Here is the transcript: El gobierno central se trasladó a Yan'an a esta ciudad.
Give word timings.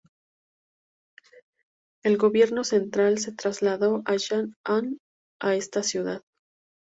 El 2.03 2.17
gobierno 2.17 2.63
central 2.63 3.19
se 3.19 3.33
trasladó 3.33 4.01
a 4.05 4.15
Yan'an 4.15 4.97
a 5.39 5.53
esta 5.53 5.83
ciudad. 5.83 6.23